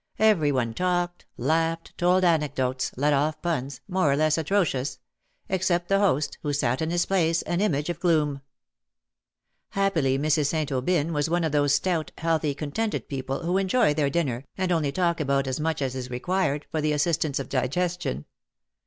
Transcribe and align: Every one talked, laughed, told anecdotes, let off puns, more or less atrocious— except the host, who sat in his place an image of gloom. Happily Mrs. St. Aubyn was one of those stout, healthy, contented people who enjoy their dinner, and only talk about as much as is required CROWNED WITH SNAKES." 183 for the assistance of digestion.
Every 0.17 0.51
one 0.51 0.73
talked, 0.73 1.27
laughed, 1.37 1.95
told 1.95 2.23
anecdotes, 2.23 2.91
let 2.95 3.13
off 3.13 3.39
puns, 3.39 3.81
more 3.87 4.11
or 4.11 4.15
less 4.15 4.35
atrocious— 4.35 4.97
except 5.47 5.89
the 5.89 5.99
host, 5.99 6.39
who 6.41 6.53
sat 6.53 6.81
in 6.81 6.89
his 6.89 7.05
place 7.05 7.43
an 7.43 7.61
image 7.61 7.87
of 7.87 7.99
gloom. 7.99 8.41
Happily 9.69 10.17
Mrs. 10.17 10.47
St. 10.47 10.71
Aubyn 10.71 11.13
was 11.13 11.29
one 11.29 11.43
of 11.43 11.51
those 11.51 11.75
stout, 11.75 12.11
healthy, 12.17 12.55
contented 12.55 13.09
people 13.09 13.41
who 13.43 13.59
enjoy 13.59 13.93
their 13.93 14.09
dinner, 14.09 14.43
and 14.57 14.71
only 14.71 14.91
talk 14.91 15.19
about 15.19 15.45
as 15.45 15.59
much 15.59 15.83
as 15.83 15.93
is 15.93 16.09
required 16.09 16.65
CROWNED 16.71 16.71
WITH 16.71 16.71
SNAKES." 16.71 16.71
183 16.71 16.79
for 16.79 16.81
the 16.81 16.93
assistance 16.93 17.39
of 17.39 17.49
digestion. 17.49 18.25